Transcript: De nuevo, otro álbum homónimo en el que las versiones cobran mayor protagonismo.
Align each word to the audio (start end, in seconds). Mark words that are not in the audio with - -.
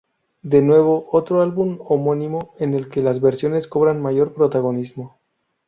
De 0.41 0.63
nuevo, 0.63 1.07
otro 1.11 1.43
álbum 1.43 1.77
homónimo 1.81 2.55
en 2.57 2.73
el 2.73 2.89
que 2.89 3.03
las 3.03 3.21
versiones 3.21 3.67
cobran 3.67 4.01
mayor 4.01 4.33
protagonismo. 4.33 5.19